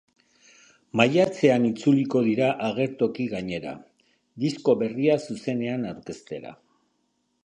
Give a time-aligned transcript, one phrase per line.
[0.99, 3.73] Maiatzean itzuliko dira agertoki gainera,
[4.45, 6.55] disko berria zuzenean aurkeztera.